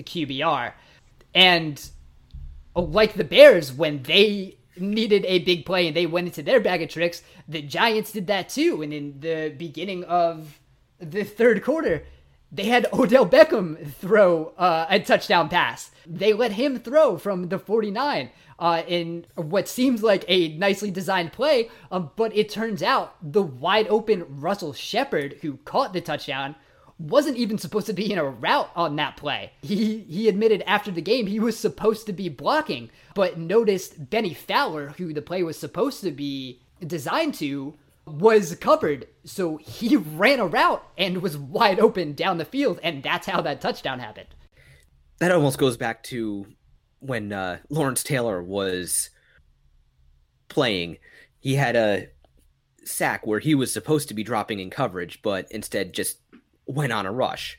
[0.05, 0.73] QBR.
[1.35, 1.91] And
[2.75, 6.61] uh, like the Bears, when they needed a big play and they went into their
[6.61, 7.23] bag of tricks.
[7.49, 8.83] The Giants did that too.
[8.83, 10.61] And in the beginning of
[10.99, 12.05] the third quarter,
[12.51, 15.91] they had Odell Beckham throw uh, a touchdown pass.
[16.07, 21.33] They let him throw from the 49 uh, in what seems like a nicely designed
[21.33, 26.55] play, um, but it turns out the wide open Russell Shepard, who caught the touchdown,
[26.99, 29.53] wasn't even supposed to be in a route on that play.
[29.61, 34.35] He he admitted after the game he was supposed to be blocking, but noticed Bennie
[34.35, 37.75] Fowler, who the play was supposed to be designed to,
[38.07, 39.07] was covered.
[39.25, 43.43] So he ran a route and was wide open down the field, and that's how
[43.43, 44.29] that touchdown happened.
[45.19, 46.47] That almost goes back to
[47.01, 49.11] when uh, Lawrence Taylor was
[50.49, 50.99] playing.
[51.39, 52.09] He had a
[52.85, 56.19] sack where he was supposed to be dropping in coverage, but instead just
[56.67, 57.59] went on a rush.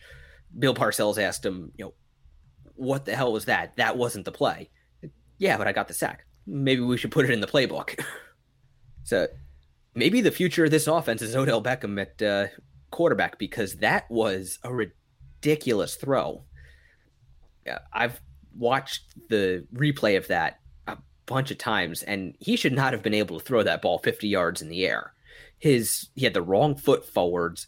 [0.57, 1.93] Bill Parcells asked him, you know,
[2.75, 3.75] what the hell was that?
[3.77, 4.69] That wasn't the play.
[5.37, 6.25] Yeah, but I got the sack.
[6.45, 7.99] Maybe we should put it in the playbook.
[9.03, 9.27] so
[9.93, 12.47] maybe the future of this offense is Odell Beckham at uh,
[12.91, 16.43] quarterback because that was a ridiculous throw.
[17.65, 18.21] Yeah, I've
[18.55, 23.13] watched the replay of that a bunch of times, and he should not have been
[23.13, 25.13] able to throw that ball 50 yards in the air.
[25.59, 27.65] His he had the wrong foot forwards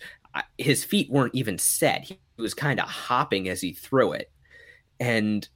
[0.57, 2.05] his feet weren't even set.
[2.05, 4.31] He was kind of hopping as he threw it.
[4.99, 5.47] And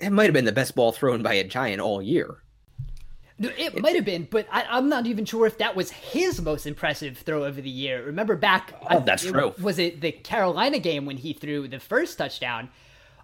[0.00, 2.38] it might have been the best ball thrown by a giant all year.
[3.38, 6.66] It might have been, but I, am not even sure if that was his most
[6.66, 8.04] impressive throw of the year.
[8.04, 8.74] Remember back?
[8.88, 9.52] Oh, that's it, true.
[9.60, 12.70] Was it the Carolina game when he threw the first touchdown?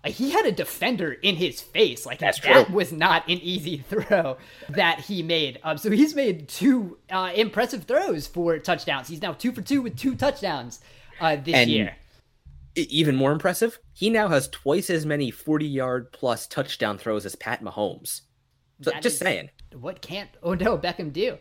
[0.07, 2.07] He had a defender in his face.
[2.07, 2.75] Like That's that true.
[2.75, 4.39] was not an easy throw
[4.71, 5.61] that he made.
[5.63, 9.09] Um, so he's made two uh, impressive throws for touchdowns.
[9.09, 10.81] He's now two for two with two touchdowns
[11.21, 11.97] uh, this And year.
[12.77, 17.35] Even more impressive, he now has twice as many 40 yard plus touchdown throws as
[17.35, 18.23] Pat Mahomes.
[18.83, 19.51] So, That just saying.
[19.75, 21.37] What can't Odell Beckham do?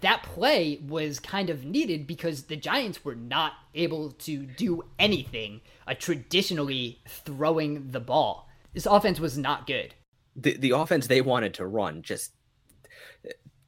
[0.00, 5.60] That play was kind of needed because the Giants were not able to do anything
[5.86, 8.48] uh, traditionally throwing the ball.
[8.72, 9.94] This offense was not good.
[10.36, 12.32] The, the offense they wanted to run just.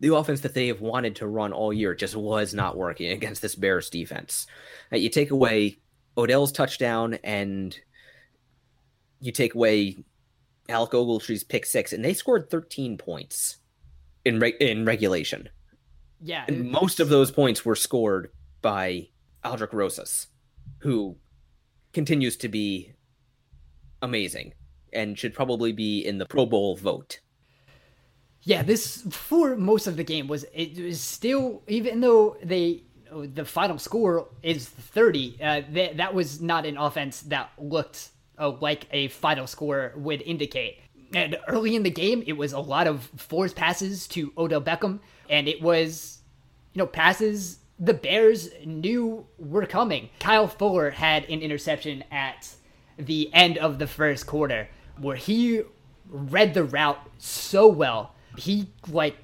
[0.00, 3.40] The offense that they have wanted to run all year just was not working against
[3.40, 4.48] this Bears defense.
[4.92, 5.78] Uh, you take away
[6.16, 7.78] Odell's touchdown and
[9.20, 9.98] you take away
[10.68, 13.58] Alec Ogletree's pick six, and they scored 13 points
[14.24, 15.48] in reg- in regulation.
[16.22, 18.30] Yeah, And most of those points were scored
[18.60, 19.08] by
[19.44, 20.28] Aldrick Rosas,
[20.78, 21.16] who
[21.92, 22.92] continues to be
[24.00, 24.54] amazing
[24.92, 27.20] and should probably be in the Pro Bowl vote.
[28.42, 32.82] Yeah, this for most of the game was it was still even though they
[33.12, 38.08] the final score is 30 uh, that that was not an offense that looked
[38.38, 40.78] uh, like a final score would indicate.
[41.14, 45.00] And early in the game, it was a lot of forced passes to Odell Beckham,
[45.32, 46.20] and it was
[46.72, 50.10] you know passes the Bears knew were coming.
[50.20, 52.54] Kyle Fuller had an interception at
[52.96, 54.68] the end of the first quarter
[54.98, 55.62] where he
[56.08, 58.14] read the route so well.
[58.38, 59.16] He like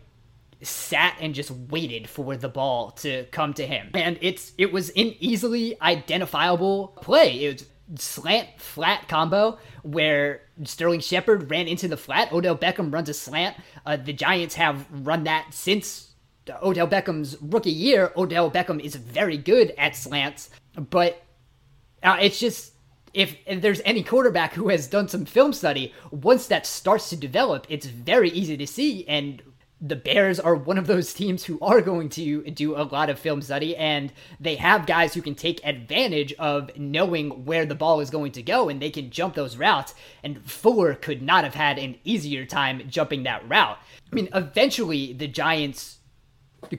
[0.60, 3.90] sat and just waited for the ball to come to him.
[3.94, 7.44] And it's it was an easily identifiable play.
[7.44, 12.32] It was slant flat combo where Sterling Shepard ran into the flat.
[12.32, 13.56] Odell Beckham runs a slant.
[13.86, 16.12] Uh, the Giants have run that since
[16.62, 18.12] Odell Beckham's rookie year.
[18.16, 21.22] Odell Beckham is very good at slants, but
[22.02, 22.72] uh, it's just
[23.14, 27.16] if, if there's any quarterback who has done some film study, once that starts to
[27.16, 29.06] develop, it's very easy to see.
[29.08, 29.42] And
[29.80, 33.18] the Bears are one of those teams who are going to do a lot of
[33.18, 38.00] film study, and they have guys who can take advantage of knowing where the ball
[38.00, 39.94] is going to go, and they can jump those routes.
[40.24, 43.78] And Fuller could not have had an easier time jumping that route.
[44.10, 45.98] I mean, eventually the Giants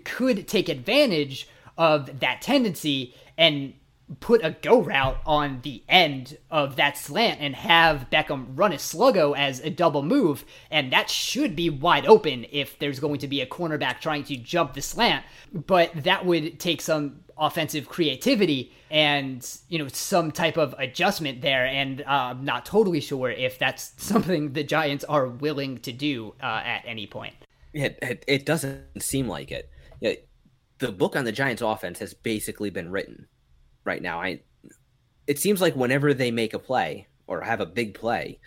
[0.03, 3.73] could take advantage of that tendency and
[4.19, 8.77] put a go route on the end of that slant and have Beckham run a
[8.77, 13.27] sluggo as a double move, and that should be wide open if there's going to
[13.27, 15.25] be a cornerback trying to jump the slant.
[15.53, 21.65] But that would take some offensive creativity and you know some type of adjustment there,
[21.65, 26.33] and uh, I'm not totally sure if that's something the Giants are willing to do
[26.41, 27.35] uh, at any point.
[27.73, 29.69] It, it, it doesn't seem like it.
[30.79, 33.27] The book on the Giants offense has basically been written
[33.83, 34.21] right now.
[34.21, 34.41] I
[35.27, 38.39] it seems like whenever they make a play or have a big play,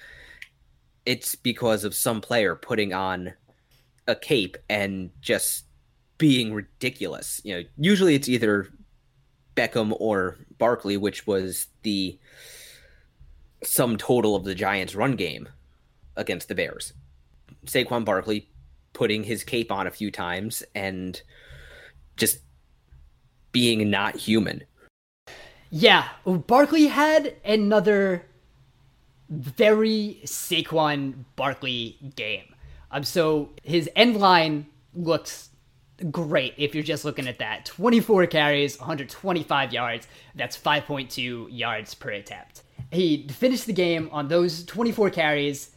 [1.07, 3.35] it's because of some player putting on
[4.09, 5.65] a cape and just
[6.19, 7.41] being ridiculous.
[7.45, 8.69] You know, usually it's either
[9.57, 12.19] Beckham or Barkley, which was the
[13.63, 15.49] sum total of the Giants' run game
[16.17, 16.93] against the Bears.
[17.67, 18.49] Saquon Barkley
[18.93, 21.23] putting his cape on a few times and
[22.17, 22.39] just
[23.53, 24.65] being not human.
[25.75, 28.27] Yeah, Barkley had another
[29.31, 32.55] very Saquon Barkley game.
[32.91, 35.49] Um, so his end line looks
[36.11, 37.65] great if you're just looking at that.
[37.65, 40.07] 24 carries, 125 yards.
[40.35, 42.65] That's 5.2 yards per attempt.
[42.91, 45.71] He finished the game on those 24 carries,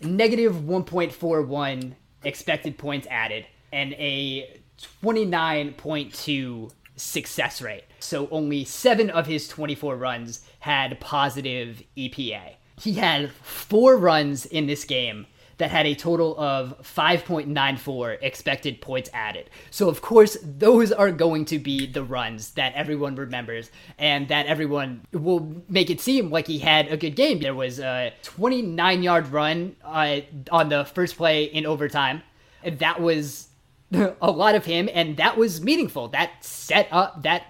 [0.00, 1.92] negative 1.41
[2.24, 4.60] expected points added, and a
[5.04, 7.84] 29.2 success rate.
[7.98, 12.54] So only seven of his 24 runs had positive EPA.
[12.80, 15.26] He had four runs in this game
[15.60, 19.50] that had a total of 5.94 expected points added.
[19.70, 24.46] So, of course, those are going to be the runs that everyone remembers and that
[24.46, 27.40] everyone will make it seem like he had a good game.
[27.40, 32.22] There was a 29 yard run uh, on the first play in overtime.
[32.62, 33.49] And That was
[33.92, 36.08] a lot of him, and that was meaningful.
[36.08, 37.44] That set up, that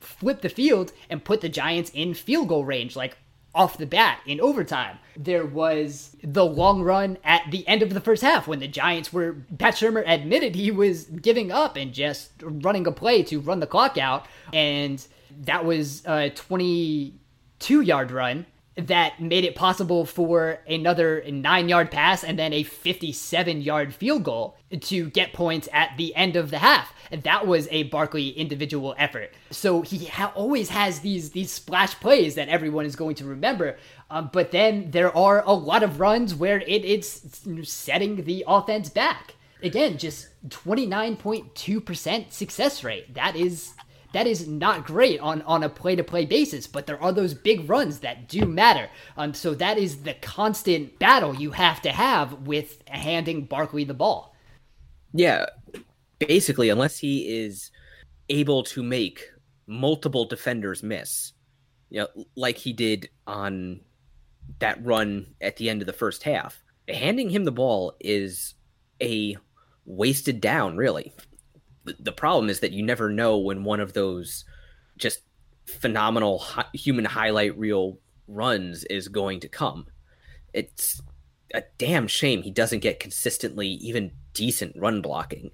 [0.00, 3.16] flipped the field and put the Giants in field goal range, like
[3.54, 4.98] off the bat in overtime.
[5.16, 9.12] There was the long run at the end of the first half when the Giants
[9.12, 13.60] were, Pat Shurmur admitted he was giving up and just running a play to run
[13.60, 14.26] the clock out.
[14.52, 15.06] And
[15.42, 18.46] that was a 22 yard run.
[18.76, 24.24] That made it possible for another nine yard pass and then a 57 yard field
[24.24, 26.92] goal to get points at the end of the half.
[27.10, 29.32] And that was a Barkley individual effort.
[29.50, 33.76] So he ha- always has these these splash plays that everyone is going to remember.
[34.10, 38.88] Um, but then there are a lot of runs where it, it's setting the offense
[38.88, 39.34] back.
[39.62, 43.14] Again, just 29.2% success rate.
[43.14, 43.72] That is
[44.14, 47.34] that is not great on, on a play to play basis, but there are those
[47.34, 48.88] big runs that do matter.
[49.16, 53.92] Um, so that is the constant battle you have to have with handing Barkley the
[53.92, 54.36] ball.
[55.12, 55.46] Yeah,
[56.20, 57.72] basically, unless he is
[58.28, 59.28] able to make
[59.66, 61.32] multiple defenders miss,
[61.90, 63.80] you know, like he did on
[64.60, 68.54] that run at the end of the first half, handing him the ball is
[69.02, 69.36] a
[69.86, 71.12] wasted down, really
[71.84, 74.44] the problem is that you never know when one of those
[74.96, 75.20] just
[75.66, 79.86] phenomenal hi- human highlight reel runs is going to come.
[80.52, 81.02] It's
[81.52, 85.50] a damn shame he doesn't get consistently even decent run blocking.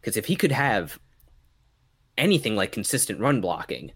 [0.00, 0.98] Because if he could have
[2.16, 3.92] anything like consistent run blocking,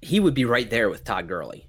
[0.00, 1.68] he would be right there with Todd Gurley.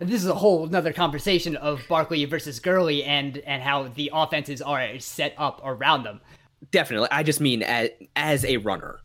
[0.00, 4.60] This is a whole another conversation of Barkley versus Gurley and and how the offenses
[4.60, 6.20] are set up around them.
[6.70, 7.08] Definitely.
[7.10, 9.00] I just mean as, as a runner.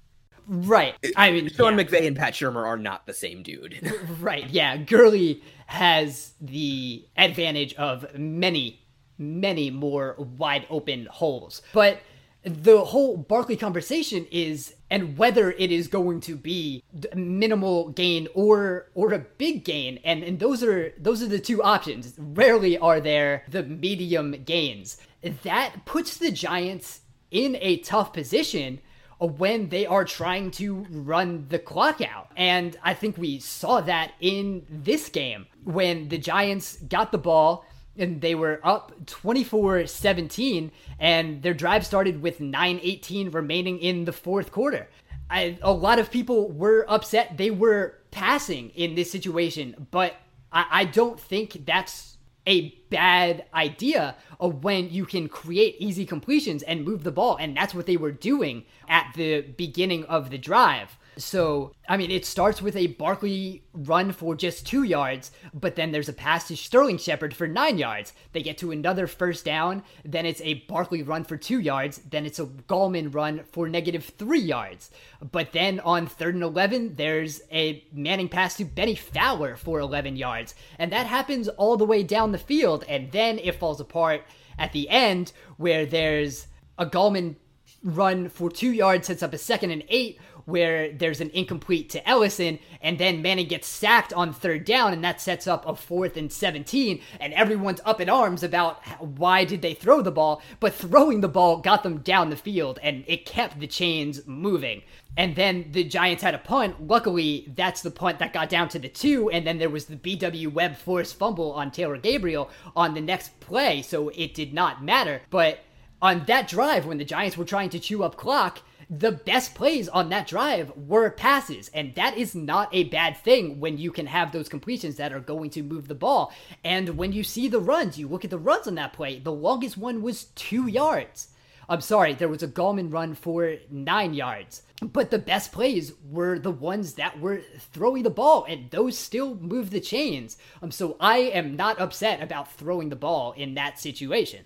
[0.47, 0.95] Right.
[1.15, 1.83] I mean, Sean yeah.
[1.83, 3.93] McVay and Pat Shurmur are not the same dude.
[4.19, 4.49] right.
[4.49, 4.77] Yeah.
[4.77, 8.81] Gurley has the advantage of many,
[9.19, 11.61] many more wide open holes.
[11.71, 12.01] But
[12.43, 16.83] the whole Barkley conversation is and whether it is going to be
[17.13, 21.61] minimal gain or or a big gain and and those are those are the two
[21.61, 24.97] options rarely are there the medium gains
[25.43, 27.01] that puts the giants
[27.31, 28.79] in a tough position
[29.19, 32.31] when they are trying to run the clock out.
[32.37, 37.65] And I think we saw that in this game when the Giants got the ball
[37.97, 44.05] and they were up 24 17, and their drive started with 9 18 remaining in
[44.05, 44.87] the fourth quarter.
[45.29, 50.15] I, a lot of people were upset they were passing in this situation, but
[50.51, 52.17] I, I don't think that's
[52.49, 57.37] a bad idea of when you can create easy completions and move the ball.
[57.37, 60.97] And that's what they were doing at the beginning of the drive.
[61.19, 65.91] So, I mean, it starts with a Barkley run for just two yards, but then
[65.91, 68.13] there's a pass to Sterling Shepard for nine yards.
[68.31, 72.25] They get to another first down, then it's a Barkley run for two yards, then
[72.25, 74.91] it's a Gallman run for negative three yards.
[75.31, 80.15] But then on third and 11, there's a Manning pass to Bennie Fowler for 11
[80.15, 80.55] yards.
[80.77, 84.23] And that happens all the way down the field, and then it falls apart
[84.57, 86.47] at the end where there's
[86.77, 87.35] a Gallman
[87.83, 92.07] run for two yards, sets up a second and eight where there's an incomplete to
[92.07, 96.17] Ellison, and then Manning gets sacked on third down, and that sets up a fourth
[96.17, 100.73] and 17, and everyone's up in arms about why did they throw the ball, but
[100.73, 104.81] throwing the ball got them down the field, and it kept the chains moving.
[105.17, 106.87] And then the Giants had a punt.
[106.87, 109.97] Luckily, that's the punt that got down to the two, and then there was the
[109.97, 114.83] BW Webb forced fumble on Taylor Gabriel on the next play, so it did not
[114.83, 115.21] matter.
[115.29, 115.59] But
[116.01, 119.87] on that drive, when the Giants were trying to chew up clock, the best plays
[119.87, 121.69] on that drive were passes.
[121.73, 125.19] And that is not a bad thing when you can have those completions that are
[125.19, 126.33] going to move the ball.
[126.63, 129.31] And when you see the runs, you look at the runs on that play, the
[129.31, 131.29] longest one was two yards.
[131.69, 134.63] I'm sorry, there was a Gallman run for nine yards.
[134.81, 137.41] But the best plays were the ones that were
[137.73, 140.37] throwing the ball, and those still move the chains.
[140.63, 144.45] Um, so I am not upset about throwing the ball in that situation.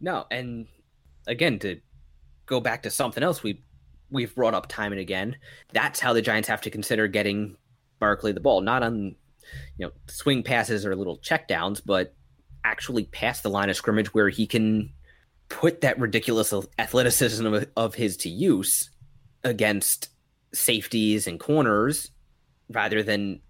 [0.00, 0.66] No, and
[1.28, 1.80] again, to
[2.46, 3.62] go back to something else we
[4.10, 5.36] we've brought up time and again.
[5.72, 7.56] That's how the Giants have to consider getting
[7.98, 9.16] Barkley the ball, not on
[9.76, 12.14] you know swing passes or little checkdowns, but
[12.64, 14.90] actually past the line of scrimmage where he can
[15.48, 18.90] put that ridiculous athleticism of, of his to use
[19.42, 20.08] against
[20.54, 22.10] safeties and corners
[22.70, 23.40] rather than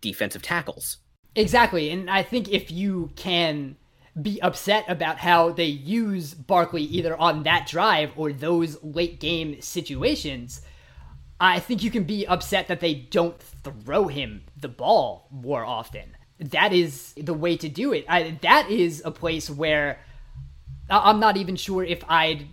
[0.00, 0.98] defensive tackles.
[1.36, 1.90] Exactly.
[1.90, 3.76] And I think if you can
[4.20, 9.60] be upset about how they use Barkley either on that drive or those late game
[9.60, 10.62] situations.
[11.38, 16.16] I think you can be upset that they don't throw him the ball more often.
[16.38, 18.06] That is the way to do it.
[18.08, 20.00] I, that is a place where
[20.88, 22.46] I'm not even sure if I'd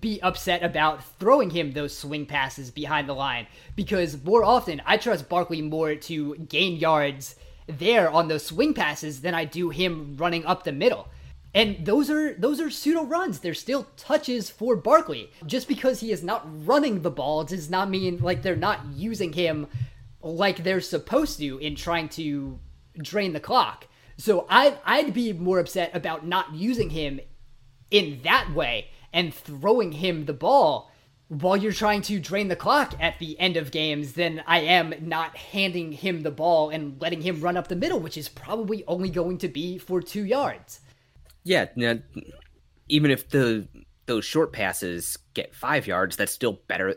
[0.00, 4.98] be upset about throwing him those swing passes behind the line because more often I
[4.98, 7.36] trust Barkley more to gain yards
[7.68, 11.08] there on those swing passes than I do him running up the middle.
[11.54, 13.40] And those are those are pseudo runs.
[13.40, 15.30] They're still touches for Barkley.
[15.46, 19.32] Just because he is not running the ball does not mean like they're not using
[19.32, 19.66] him
[20.20, 22.58] like they're supposed to in trying to
[22.98, 23.86] drain the clock.
[24.18, 27.20] So I I'd be more upset about not using him
[27.90, 30.87] in that way and throwing him the ball
[31.28, 34.94] while you're trying to drain the clock at the end of games than I am
[35.00, 38.82] not handing him the ball and letting him run up the middle, which is probably
[38.86, 40.80] only going to be for two yards.
[41.44, 41.98] Yeah, now,
[42.88, 43.68] even if the
[44.06, 46.96] those short passes get five yards, that's still better.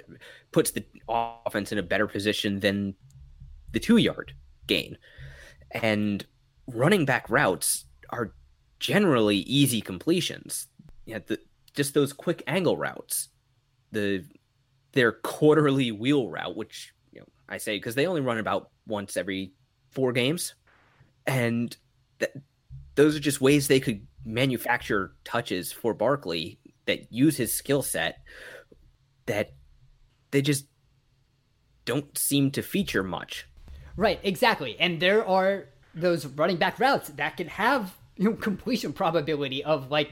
[0.53, 2.95] Puts the offense in a better position than
[3.73, 4.33] the two yard
[4.65, 4.97] gain.
[5.71, 6.25] And
[6.67, 8.33] running back routes are
[8.79, 10.67] generally easy completions.
[11.05, 11.37] Yeah, the,
[11.73, 13.27] just those quick angle routes
[13.91, 14.23] the
[14.93, 19.17] their quarterly wheel route, which you know I say because they only run about once
[19.17, 19.53] every
[19.91, 20.55] four games,
[21.25, 21.75] and
[22.19, 22.33] that
[22.95, 28.19] those are just ways they could manufacture touches for Barkley that use his skill set
[29.25, 29.53] that
[30.31, 30.65] they just
[31.85, 33.47] don't seem to feature much.
[33.95, 34.77] Right, exactly.
[34.79, 39.91] And there are those running back routes that can have you know completion probability of
[39.91, 40.11] like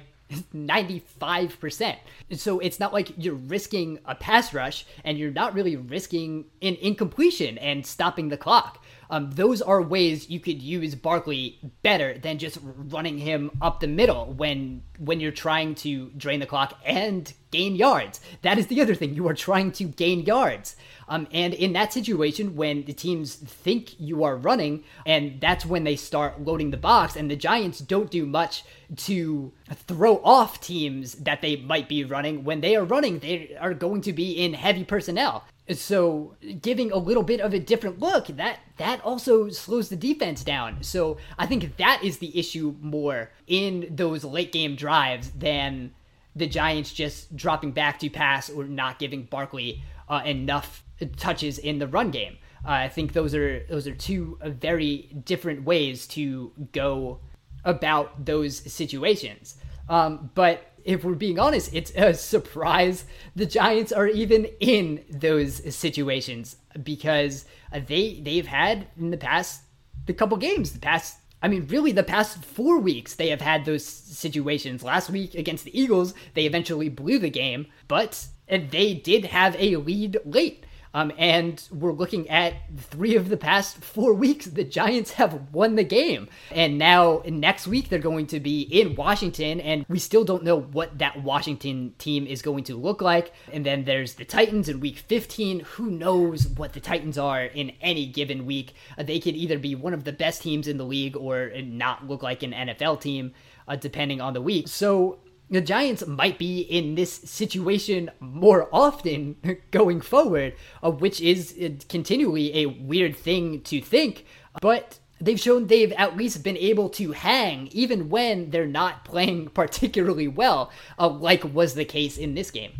[0.53, 1.95] 95%.
[2.33, 6.75] So it's not like you're risking a pass rush and you're not really risking an
[6.75, 8.83] incompletion and stopping the clock.
[9.09, 13.87] Um, those are ways you could use Barkley better than just running him up the
[13.87, 18.19] middle when when you're trying to drain the clock and gain yards.
[18.41, 19.15] That is the other thing.
[19.15, 20.75] You are trying to gain yards.
[21.07, 25.83] Um, and in that situation, when the teams think you are running, and that's when
[25.83, 28.63] they start loading the box, and the Giants don't do much
[28.95, 32.43] to throw off teams that they might be running.
[32.43, 35.45] When they are running, they are going to be in heavy personnel.
[35.71, 40.43] So giving a little bit of a different look, that that also slows the defense
[40.43, 40.83] down.
[40.83, 45.93] So I think that is the issue more in those late game drives than
[46.35, 50.83] the Giants just dropping back to pass or not giving Barkley uh, enough
[51.17, 52.37] touches in the run game.
[52.65, 57.19] Uh, I think those are those are two very different ways to go
[57.63, 59.55] about those situations.
[59.87, 65.75] Um, but if we're being honest, it's a surprise the Giants are even in those
[65.75, 69.61] situations because they they've had in the past
[70.07, 73.63] the couple games, the past I mean, really, the past four weeks, they have had
[73.63, 74.83] those situations.
[74.83, 79.77] Last week against the Eagles, they eventually blew the game, but they did have a
[79.77, 80.65] lead late.
[80.93, 85.75] Um, and we're looking at three of the past four weeks, the Giants have won
[85.75, 86.27] the game.
[86.51, 90.59] And now next week, they're going to be in Washington, and we still don't know
[90.59, 93.33] what that Washington team is going to look like.
[93.53, 95.61] And then there's the Titans in week 15.
[95.61, 98.73] Who knows what the Titans are in any given week?
[98.97, 102.07] Uh, they could either be one of the best teams in the league or not
[102.07, 103.33] look like an NFL team.
[103.67, 104.67] Uh, depending on the week.
[104.67, 105.19] So
[105.49, 109.35] the Giants might be in this situation more often
[109.71, 114.25] going forward, which is uh, continually a weird thing to think.
[114.61, 119.49] But they've shown they've at least been able to hang even when they're not playing
[119.49, 122.73] particularly well, uh, like was the case in this game.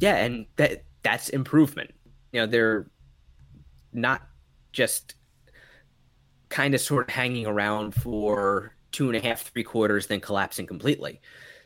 [0.00, 1.92] Yeah, and that that's improvement.
[2.32, 2.86] You know, they're
[3.92, 4.22] not
[4.72, 5.14] just
[6.48, 10.66] kind of sort of hanging around for two and a half, three quarters, then collapsing
[10.66, 11.20] completely.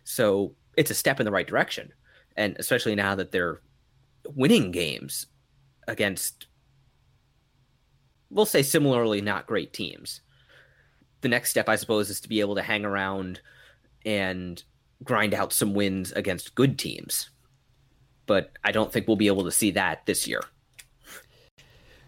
[0.09, 1.93] So it's a step in the right direction.
[2.35, 3.61] And especially now that they're
[4.35, 5.27] winning games
[5.87, 6.47] against,
[8.31, 10.23] we'll say, similarly not great teams.
[11.21, 13.43] The next step, I suppose, is to be able to hang around
[14.07, 14.63] and
[15.05, 17.29] grind out some wins against good teams.
[18.25, 20.41] But I don't think we'll be able to see that this year.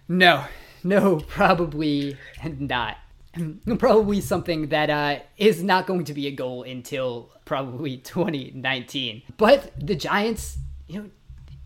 [0.09, 0.47] No,
[0.83, 2.97] no, probably not.
[3.79, 9.23] probably something that uh, is not going to be a goal until probably 2019.
[9.37, 10.59] But the Giants,
[10.89, 11.11] you know,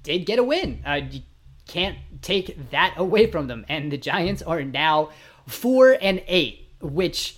[0.02, 0.82] did get a win.
[0.86, 1.20] Uh, you
[1.66, 5.10] can't take that away from them, and the Giants are now
[5.46, 7.36] four and eight, which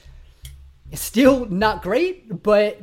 [0.91, 2.81] is still not great, but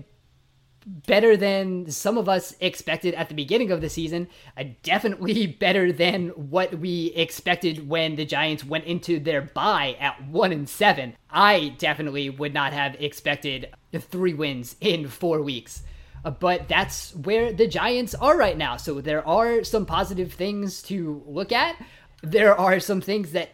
[0.85, 4.27] better than some of us expected at the beginning of the season.
[4.57, 10.27] Uh, definitely better than what we expected when the Giants went into their bye at
[10.27, 11.15] one and seven.
[11.29, 15.83] I definitely would not have expected three wins in four weeks.
[16.25, 18.77] Uh, but that's where the Giants are right now.
[18.77, 21.75] So there are some positive things to look at.
[22.21, 23.49] There are some things that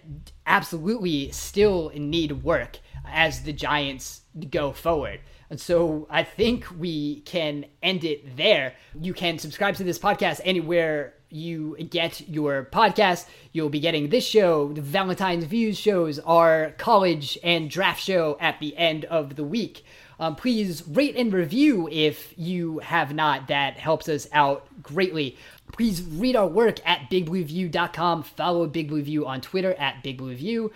[0.46, 4.22] absolutely still need work as the Giants
[4.52, 5.22] go forward.
[5.50, 8.76] And so I think we can end it there.
[9.00, 13.26] You can subscribe to this podcast anywhere you get your podcast.
[13.52, 18.60] You'll be getting this show, the Valentine's Views shows, our college and draft show at
[18.60, 19.86] the end of the week.
[20.20, 23.48] Um, please rate and review if you have not.
[23.48, 25.38] That helps us out greatly.
[25.72, 28.24] Please read our work at bigblueview.com.
[28.24, 30.74] Follow Big Blue View on Twitter at Big Blue View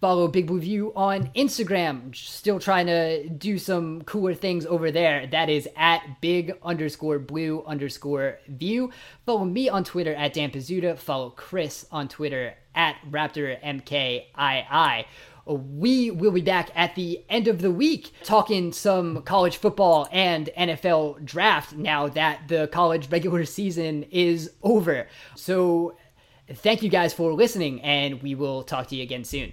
[0.00, 2.14] Follow Big Blue View on Instagram.
[2.14, 5.26] Still trying to do some cooler things over there.
[5.26, 8.92] That is at big underscore blue underscore view.
[9.26, 10.96] Follow me on Twitter at Dan Pizzuta.
[10.96, 15.04] Follow Chris on Twitter at Raptor MKII.
[15.46, 20.48] We will be back at the end of the week talking some college football and
[20.56, 25.08] NFL draft now that the college regular season is over.
[25.34, 25.96] So,
[26.52, 29.52] thank you guys for listening, and we will talk to you again soon.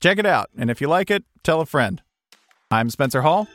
[0.00, 2.02] Check it out, and if you like it, tell a friend.
[2.70, 3.48] I'm Spencer Hall.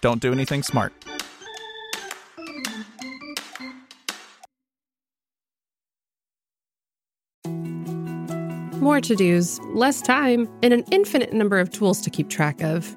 [0.00, 0.92] Don't do anything smart.
[8.80, 12.96] More to dos, less time, and an infinite number of tools to keep track of.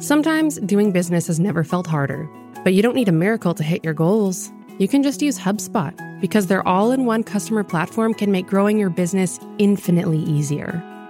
[0.00, 2.26] Sometimes doing business has never felt harder,
[2.64, 4.50] but you don't need a miracle to hit your goals.
[4.78, 8.78] You can just use HubSpot because their all in one customer platform can make growing
[8.78, 10.82] your business infinitely easier.